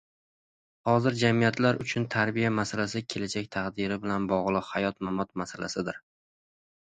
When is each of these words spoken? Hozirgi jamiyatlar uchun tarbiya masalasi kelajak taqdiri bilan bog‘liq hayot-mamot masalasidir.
Hozirgi 0.91 1.19
jamiyatlar 1.23 1.81
uchun 1.83 2.07
tarbiya 2.15 2.49
masalasi 2.61 3.01
kelajak 3.13 3.49
taqdiri 3.57 3.97
bilan 4.07 4.25
bog‘liq 4.31 4.71
hayot-mamot 4.73 5.35
masalasidir. 5.43 6.01